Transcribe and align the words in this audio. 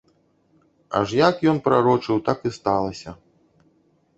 Аж 0.99 1.09
як 1.27 1.35
ён 1.53 1.57
прарочыў, 1.67 2.15
так 2.31 2.39
і 2.51 2.53
сталася. 2.59 3.09